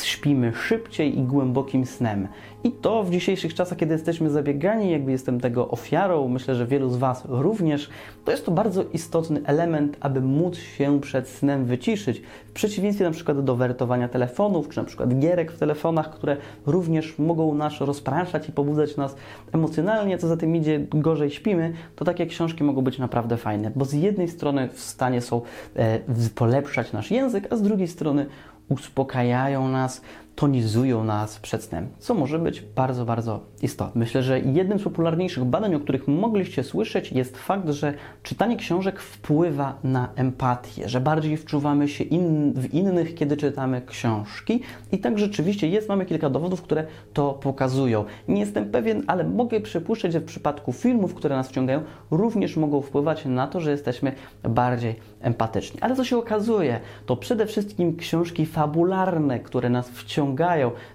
śpimy 0.03 0.53
szybciej 0.55 1.19
i 1.19 1.23
głębokim 1.23 1.87
snem. 1.87 2.29
I 2.65 2.73
to 2.73 3.05
w 3.05 3.11
dzisiejszych 3.11 3.55
czasach, 3.55 3.79
kiedy 3.79 3.93
jesteśmy 3.93 4.31
zabiegani, 4.31 4.91
jakby 4.91 5.13
jestem 5.13 5.41
tego 5.41 5.69
ofiarą, 5.69 6.29
myślę, 6.29 6.55
że 6.55 6.67
wielu 6.67 6.91
z 6.91 6.97
Was 6.97 7.25
również, 7.29 7.91
to 8.25 8.31
jest 8.31 8.47
to 8.47 8.53
bardzo 8.53 8.85
istotny 8.93 9.41
element, 9.45 9.97
aby 10.01 10.21
móc 10.21 10.57
się 10.57 11.01
przed 11.01 11.29
snem 11.29 11.65
wyciszyć. 11.65 12.23
W 12.47 12.53
przeciwieństwie 12.53 13.05
na 13.05 13.11
przykład 13.11 13.45
do 13.45 13.57
wertowania 13.57 14.09
telefonów, 14.09 14.69
czy 14.69 14.77
na 14.77 14.85
przykład 14.85 15.19
gierek 15.19 15.53
w 15.53 15.59
telefonach, 15.59 16.11
które 16.11 16.37
również 16.67 17.19
mogą 17.19 17.55
nas 17.55 17.81
rozpraszać 17.81 18.49
i 18.49 18.53
pobudzać 18.53 18.97
nas 18.97 19.17
emocjonalnie, 19.53 20.19
co 20.19 20.29
za 20.29 20.37
tym 20.37 20.57
idzie, 20.57 20.81
gorzej 20.91 21.31
śpimy, 21.31 21.73
to 21.97 22.05
takie 22.05 22.27
książki 22.27 22.65
mogą 22.65 22.83
być 22.83 22.99
naprawdę 22.99 23.37
fajne, 23.37 23.73
bo 23.77 23.85
z 23.85 23.93
jednej 23.93 24.29
strony 24.29 24.69
w 24.69 24.81
stanie 24.81 25.21
są 25.21 25.43
e, 25.77 25.99
polepszać 26.35 26.93
nasz 26.93 27.11
język, 27.11 27.47
a 27.51 27.57
z 27.57 27.63
drugiej 27.63 27.89
strony 27.89 28.27
uspokajają 28.69 29.69
nas, 29.69 30.03
tonizują 30.39 31.05
nas 31.05 31.39
przed 31.39 31.65
snem, 31.65 31.89
co 31.99 32.15
może 32.15 32.39
być 32.39 32.61
bardzo, 32.61 33.05
bardzo 33.05 33.41
istotne. 33.63 33.99
Myślę, 33.99 34.23
że 34.23 34.41
jednym 34.41 34.79
z 34.79 34.83
popularniejszych 34.83 35.45
badań, 35.45 35.75
o 35.75 35.81
których 35.81 36.09
mogliście 36.09 36.65
słyszeć, 36.65 37.13
jest 37.13 37.37
fakt, 37.37 37.69
że 37.69 37.95
czytanie 38.23 38.57
książek 38.57 39.01
wpływa 39.01 39.79
na 39.85 40.09
empatię, 40.17 40.89
że 40.89 41.01
bardziej 41.01 41.37
wczuwamy 41.37 41.89
się 41.89 42.05
in, 42.05 42.53
w 42.53 42.75
innych, 42.75 43.15
kiedy 43.15 43.37
czytamy 43.37 43.83
książki. 43.87 44.61
I 44.93 44.99
tak 44.99 45.19
rzeczywiście 45.19 45.69
jest, 45.69 45.89
mamy 45.89 46.07
kilka 46.07 46.31
dowodów, 46.31 46.63
które 46.63 46.87
to 47.13 47.33
pokazują. 47.33 48.05
Nie 48.29 48.41
jestem 48.41 48.71
pewien, 48.71 49.03
ale 49.07 49.25
mogę 49.25 49.61
przypuszczać, 49.61 50.13
że 50.13 50.21
w 50.21 50.25
przypadku 50.25 50.73
filmów, 50.73 51.15
które 51.15 51.37
nas 51.37 51.49
wciągają, 51.49 51.83
również 52.11 52.57
mogą 52.57 52.83
wpływać 52.83 53.25
na 53.25 53.47
to, 53.47 53.61
że 53.61 53.71
jesteśmy 53.71 54.13
bardziej 54.43 54.97
empatyczni. 55.21 55.81
Ale 55.81 55.97
co 55.97 56.05
się 56.05 56.19
okazuje, 56.19 56.81
to 57.07 57.17
przede 57.17 57.47
wszystkim 57.47 57.97
książki 57.97 58.47
fabularne, 58.47 59.41
które 59.41 59.71
nas 59.71 59.89
wciągają, 59.89 60.28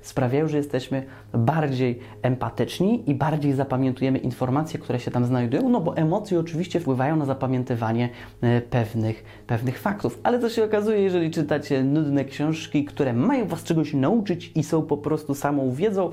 sprawiają, 0.01 0.47
że 0.47 0.57
jesteśmy 0.57 1.03
bardziej 1.33 1.99
empatyczni 2.21 3.09
i 3.09 3.15
bardziej 3.15 3.53
zapamiętujemy 3.53 4.17
informacje, 4.17 4.79
które 4.79 4.99
się 4.99 5.11
tam 5.11 5.25
znajdują, 5.25 5.69
no 5.69 5.81
bo 5.81 5.97
emocje 5.97 6.39
oczywiście 6.39 6.79
wpływają 6.79 7.15
na 7.15 7.25
zapamiętywanie 7.25 8.09
e, 8.41 8.61
pewnych, 8.61 9.23
pewnych 9.47 9.79
faktów. 9.79 10.19
Ale 10.23 10.39
co 10.39 10.49
się 10.49 10.63
okazuje, 10.63 10.99
jeżeli 10.99 11.31
czytacie 11.31 11.83
nudne 11.83 12.25
książki, 12.25 12.85
które 12.85 13.13
mają 13.13 13.47
Was 13.47 13.63
czegoś 13.63 13.93
nauczyć 13.93 14.51
i 14.55 14.63
są 14.63 14.81
po 14.81 14.97
prostu 14.97 15.35
samą 15.35 15.71
wiedzą, 15.71 16.09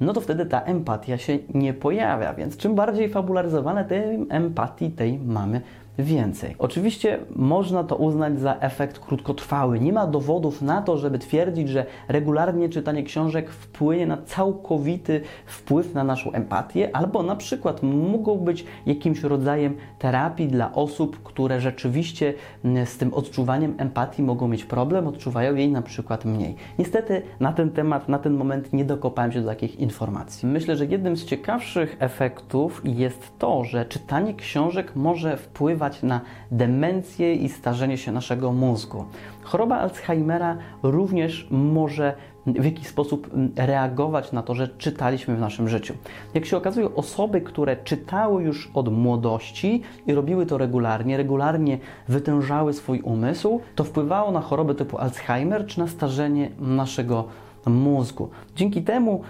no 0.00 0.12
to 0.12 0.20
wtedy 0.20 0.46
ta 0.46 0.60
empatia 0.60 1.18
się 1.18 1.38
nie 1.54 1.74
pojawia. 1.74 2.34
Więc 2.34 2.56
czym 2.56 2.74
bardziej 2.74 3.08
fabularyzowane, 3.08 3.84
tym 3.84 4.26
empatii 4.30 4.90
tej 4.90 5.18
mamy 5.18 5.60
więcej. 5.98 6.54
Oczywiście 6.58 7.18
można 7.36 7.84
to 7.84 7.96
uznać 7.96 8.40
za 8.40 8.56
efekt 8.60 8.98
krótkotrwały. 8.98 9.80
Nie 9.80 9.92
ma 9.92 10.06
dowodów 10.06 10.62
na 10.62 10.82
to, 10.82 10.98
żeby 10.98 11.18
twierdzić, 11.18 11.68
że 11.68 11.86
regularnie 12.08 12.68
czytanie 12.68 13.02
książek 13.02 13.50
wpłynie 13.50 14.06
na 14.06 14.16
całkowity 14.16 15.20
wpływ 15.46 15.94
na 15.94 16.04
naszą 16.04 16.32
empatię, 16.32 16.96
albo 16.96 17.22
na 17.22 17.36
przykład 17.36 17.82
mogą 17.82 18.36
być 18.36 18.64
jakimś 18.86 19.22
rodzajem 19.22 19.76
terapii 19.98 20.48
dla 20.48 20.74
osób, 20.74 21.22
które 21.22 21.60
rzeczywiście 21.60 22.34
z 22.84 22.96
tym 22.96 23.14
odczuwaniem 23.14 23.74
empatii 23.78 24.22
mogą 24.22 24.48
mieć 24.48 24.64
problem, 24.64 25.06
odczuwają 25.06 25.54
jej 25.54 25.70
na 25.70 25.82
przykład 25.82 26.24
mniej. 26.24 26.54
Niestety 26.78 27.22
na 27.40 27.52
ten 27.52 27.70
temat, 27.70 28.08
na 28.08 28.18
ten 28.18 28.34
moment 28.34 28.72
nie 28.72 28.84
dokopałem 28.84 29.32
się 29.32 29.40
do 29.40 29.48
takich 29.48 29.80
informacji. 29.80 30.48
Myślę, 30.48 30.76
że 30.76 30.86
jednym 30.86 31.16
z 31.16 31.24
ciekawszych 31.24 31.96
efektów 31.98 32.82
jest 32.84 33.38
to, 33.38 33.64
że 33.64 33.84
czytanie 33.84 34.34
książek 34.34 34.96
może 34.96 35.36
wpływać 35.36 35.87
na 36.02 36.20
demencję 36.50 37.34
i 37.34 37.48
starzenie 37.48 37.98
się 37.98 38.12
naszego 38.12 38.52
mózgu. 38.52 39.04
Choroba 39.42 39.78
Alzheimera 39.78 40.56
również 40.82 41.48
może 41.50 42.14
w 42.46 42.64
jakiś 42.64 42.86
sposób 42.86 43.30
reagować 43.56 44.32
na 44.32 44.42
to, 44.42 44.54
że 44.54 44.68
czytaliśmy 44.68 45.36
w 45.36 45.40
naszym 45.40 45.68
życiu. 45.68 45.94
Jak 46.34 46.46
się 46.46 46.56
okazuje, 46.56 46.94
osoby, 46.94 47.40
które 47.40 47.76
czytały 47.76 48.42
już 48.42 48.70
od 48.74 48.92
młodości 48.92 49.82
i 50.06 50.14
robiły 50.14 50.46
to 50.46 50.58
regularnie, 50.58 51.16
regularnie 51.16 51.78
wytężały 52.08 52.72
swój 52.72 53.00
umysł, 53.00 53.60
to 53.74 53.84
wpływało 53.84 54.30
na 54.30 54.40
choroby 54.40 54.74
typu 54.74 54.98
Alzheimer 54.98 55.66
czy 55.66 55.78
na 55.78 55.86
starzenie 55.86 56.50
naszego 56.58 57.24
mózgu. 57.66 58.28
Dzięki 58.56 58.82
temu 58.82 59.20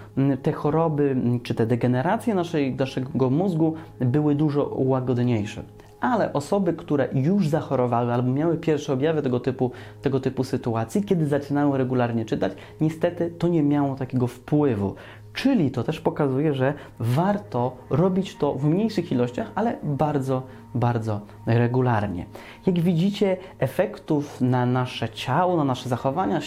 te 0.41 0.51
choroby 0.51 1.15
czy 1.43 1.55
te 1.55 1.65
degeneracje 1.65 2.35
naszej, 2.35 2.75
naszego 2.75 3.29
mózgu 3.29 3.73
były 3.99 4.35
dużo 4.35 4.71
łagodniejsze 4.75 5.63
ale 6.01 6.33
osoby, 6.33 6.73
które 6.73 7.07
już 7.13 7.47
zachorowały 7.47 8.13
albo 8.13 8.31
miały 8.31 8.57
pierwsze 8.57 8.93
objawy 8.93 9.21
tego 9.21 9.39
typu, 9.39 9.71
tego 10.01 10.19
typu 10.19 10.43
sytuacji, 10.43 11.03
kiedy 11.03 11.27
zaczynały 11.27 11.77
regularnie 11.77 12.25
czytać, 12.25 12.53
niestety 12.81 13.31
to 13.39 13.47
nie 13.47 13.63
miało 13.63 13.95
takiego 13.95 14.27
wpływu. 14.27 14.95
Czyli 15.33 15.71
to 15.71 15.83
też 15.83 15.99
pokazuje, 15.99 16.53
że 16.53 16.73
warto 16.99 17.77
robić 17.89 18.35
to 18.35 18.53
w 18.53 18.65
mniejszych 18.65 19.11
ilościach, 19.11 19.51
ale 19.55 19.77
bardzo, 19.83 20.43
bardzo 20.75 21.21
regularnie. 21.45 22.25
Jak 22.65 22.79
widzicie, 22.79 23.37
efektów 23.59 24.41
na 24.41 24.65
nasze 24.65 25.09
ciało, 25.09 25.57
na 25.57 25.63
nasze 25.63 25.89
zachowania 25.89 26.39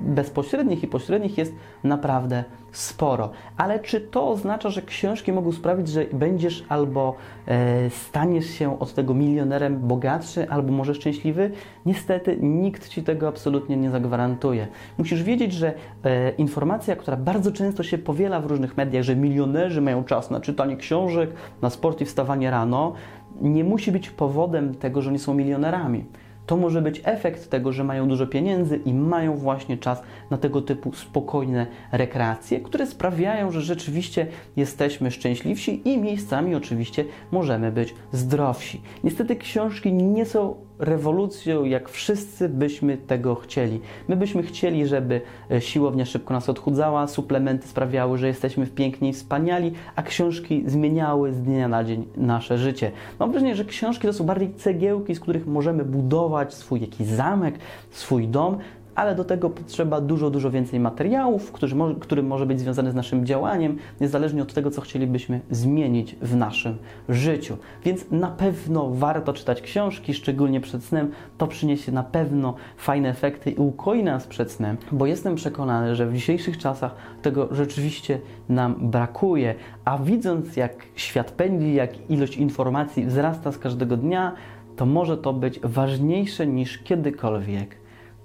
bezpośrednich 0.00 0.82
i 0.82 0.86
pośrednich 0.86 1.38
jest 1.38 1.52
naprawdę 1.84 2.44
sporo. 2.72 3.30
Ale 3.56 3.80
czy 3.80 4.00
to 4.00 4.28
oznacza, 4.28 4.70
że 4.70 4.82
książki 4.82 5.32
mogą 5.32 5.52
sprawić, 5.52 5.88
że 5.88 6.04
będziesz 6.12 6.64
albo 6.68 7.14
e, 7.48 7.90
staniesz 7.90 8.46
się 8.46 8.80
od 8.80 8.94
tego 8.94 9.14
milionerem 9.14 9.78
bogatszy, 9.78 10.50
albo 10.50 10.72
może 10.72 10.94
szczęśliwy? 10.94 11.50
Niestety 11.86 12.36
nikt 12.40 12.88
ci 12.88 13.02
tego 13.02 13.28
absolutnie 13.28 13.76
nie 13.76 13.90
zagwarantuje. 13.90 14.68
Musisz 14.98 15.22
wiedzieć, 15.22 15.52
że 15.52 15.74
e, 16.04 16.30
informacja, 16.30 16.96
która 16.96 17.16
bardzo 17.16 17.52
często 17.52 17.82
się 17.82 17.98
powiela 17.98 18.40
w 18.40 18.46
różnych 18.46 18.76
mediach, 18.76 19.02
że 19.02 19.16
milionerzy 19.16 19.80
mają 19.80 20.04
czas 20.04 20.30
na 20.30 20.40
czytanie 20.40 20.76
książek, 20.76 21.30
na 21.62 21.70
sport 21.70 22.00
i 22.00 22.04
wstawanie 22.04 22.50
rano, 22.50 22.92
nie 23.40 23.64
musi 23.64 23.92
być 23.92 24.10
powodem 24.10 24.74
tego, 24.74 25.02
że 25.02 25.10
oni 25.10 25.18
są 25.18 25.34
milionerami. 25.34 26.04
To 26.46 26.56
może 26.56 26.82
być 26.82 27.00
efekt 27.04 27.50
tego, 27.50 27.72
że 27.72 27.84
mają 27.84 28.08
dużo 28.08 28.26
pieniędzy 28.26 28.76
i 28.76 28.94
mają 28.94 29.36
właśnie 29.36 29.78
czas 29.78 30.02
na 30.30 30.38
tego 30.38 30.62
typu 30.62 30.92
spokojne 30.92 31.66
rekreacje, 31.92 32.60
które 32.60 32.86
sprawiają, 32.86 33.50
że 33.50 33.60
rzeczywiście 33.60 34.26
jesteśmy 34.56 35.10
szczęśliwsi 35.10 35.88
i 35.88 35.98
miejscami 35.98 36.54
oczywiście 36.54 37.04
możemy 37.30 37.72
być 37.72 37.94
zdrowsi. 38.12 38.80
Niestety 39.04 39.36
książki 39.36 39.92
nie 39.92 40.26
są 40.26 40.67
rewolucją, 40.78 41.64
jak 41.64 41.88
wszyscy 41.88 42.48
byśmy 42.48 42.96
tego 42.96 43.34
chcieli. 43.34 43.80
My 44.08 44.16
byśmy 44.16 44.42
chcieli, 44.42 44.86
żeby 44.86 45.20
e, 45.50 45.60
siłownia 45.60 46.04
szybko 46.04 46.34
nas 46.34 46.48
odchudzała, 46.48 47.06
suplementy 47.06 47.68
sprawiały, 47.68 48.18
że 48.18 48.26
jesteśmy 48.26 48.66
piękni 48.66 49.08
i 49.08 49.12
wspaniali, 49.12 49.72
a 49.96 50.02
książki 50.02 50.64
zmieniały 50.66 51.32
z 51.32 51.42
dnia 51.42 51.68
na 51.68 51.84
dzień 51.84 52.06
nasze 52.16 52.58
życie. 52.58 52.92
Mam 53.18 53.30
wrażenie, 53.30 53.56
że 53.56 53.64
książki 53.64 54.06
to 54.06 54.12
są 54.12 54.24
bardziej 54.24 54.54
cegiełki, 54.54 55.14
z 55.14 55.20
których 55.20 55.46
możemy 55.46 55.84
budować 55.84 56.54
swój 56.54 56.80
jakiś 56.80 57.06
zamek, 57.06 57.54
swój 57.90 58.28
dom, 58.28 58.58
ale 58.98 59.14
do 59.14 59.24
tego 59.24 59.50
potrzeba 59.50 60.00
dużo, 60.00 60.30
dużo 60.30 60.50
więcej 60.50 60.80
materiałów, 60.80 61.52
który 61.52 61.72
który 62.00 62.22
może 62.22 62.46
być 62.46 62.60
związany 62.60 62.90
z 62.90 62.94
naszym 62.94 63.26
działaniem, 63.26 63.76
niezależnie 64.00 64.42
od 64.42 64.54
tego, 64.54 64.70
co 64.70 64.80
chcielibyśmy 64.80 65.40
zmienić 65.50 66.16
w 66.22 66.36
naszym 66.36 66.76
życiu. 67.08 67.56
Więc 67.84 68.10
na 68.10 68.28
pewno 68.28 68.90
warto 68.90 69.32
czytać 69.32 69.62
książki, 69.62 70.14
szczególnie 70.14 70.60
przed 70.60 70.84
snem. 70.84 71.10
To 71.38 71.46
przyniesie 71.46 71.92
na 71.92 72.02
pewno 72.02 72.54
fajne 72.76 73.08
efekty 73.08 73.50
i 73.50 73.56
ukoi 73.56 74.02
nas 74.04 74.26
przed 74.26 74.52
snem, 74.52 74.76
bo 74.92 75.06
jestem 75.06 75.34
przekonany, 75.34 75.96
że 75.96 76.06
w 76.06 76.14
dzisiejszych 76.14 76.58
czasach 76.58 76.94
tego 77.22 77.48
rzeczywiście 77.50 78.20
nam 78.48 78.90
brakuje, 78.90 79.54
a 79.84 79.98
widząc 79.98 80.56
jak 80.56 80.86
świat 80.94 81.30
pędzi, 81.30 81.74
jak 81.74 82.10
ilość 82.10 82.36
informacji 82.36 83.06
wzrasta 83.06 83.52
z 83.52 83.58
każdego 83.58 83.96
dnia, 83.96 84.32
to 84.76 84.86
może 84.86 85.16
to 85.16 85.32
być 85.32 85.60
ważniejsze 85.60 86.46
niż 86.46 86.78
kiedykolwiek 86.78 87.77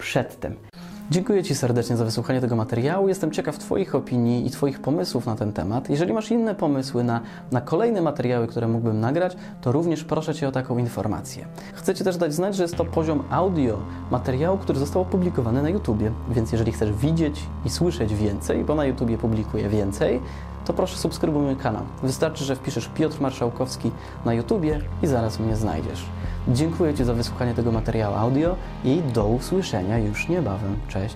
przedtem. 0.03 0.55
Dziękuję 1.12 1.43
Ci 1.43 1.55
serdecznie 1.55 1.98
za 1.98 2.05
wysłuchanie 2.05 2.41
tego 2.41 2.55
materiału. 2.55 3.07
Jestem 3.07 3.31
ciekaw 3.31 3.57
Twoich 3.57 3.95
opinii 3.95 4.48
i 4.48 4.50
Twoich 4.50 4.79
pomysłów 4.79 5.25
na 5.25 5.36
ten 5.36 5.53
temat. 5.53 5.89
Jeżeli 5.89 6.13
masz 6.13 6.31
inne 6.31 6.55
pomysły 6.55 7.03
na, 7.03 7.22
na 7.51 7.62
kolejne 7.62 8.01
materiały, 8.01 8.48
które 8.48 8.67
mógłbym 8.67 9.00
nagrać, 9.00 9.38
to 9.62 9.71
również 9.71 10.04
proszę 10.04 10.36
Cię 10.36 10.47
o 10.47 10.51
taką 10.51 10.77
informację. 10.77 11.45
Chcę 11.73 11.95
Ci 11.95 12.04
też 12.04 12.17
dać 12.17 12.34
znać, 12.34 12.56
że 12.56 12.63
jest 12.63 12.75
to 12.75 12.86
poziom 12.86 13.23
audio 13.30 13.77
materiału, 14.12 14.58
który 14.58 14.80
został 14.80 15.01
opublikowany 15.01 15.62
na 15.62 15.69
YouTubie. 15.69 16.12
Więc 16.30 16.51
jeżeli 16.51 16.71
chcesz 16.71 16.91
widzieć 16.91 17.43
i 17.65 17.69
słyszeć 17.69 18.15
więcej, 18.15 18.63
bo 18.63 18.75
na 18.75 18.86
YouTubie 18.86 19.17
publikuję 19.17 19.69
więcej, 19.69 20.21
to 20.65 20.73
proszę 20.73 20.97
subskrybuj 20.97 21.41
mój 21.41 21.56
kanał. 21.56 21.84
Wystarczy, 22.04 22.43
że 22.43 22.56
wpiszesz 22.56 22.88
Piotr 22.88 23.21
Marszałkowski 23.21 23.91
na 24.26 24.34
YouTubie 24.34 24.82
i 25.04 25.08
zaraz 25.08 25.39
mnie 25.39 25.56
znajdziesz. 25.56 26.06
Dziękuję 26.47 26.93
Ci 26.93 27.04
za 27.04 27.13
wysłuchanie 27.13 27.54
tego 27.54 27.71
materiału 27.71 28.15
audio 28.15 28.56
i 28.84 29.02
do 29.13 29.26
usłyszenia 29.26 29.97
już 29.97 30.30
niebawem. 30.30 30.76
Cześć! 30.88 31.15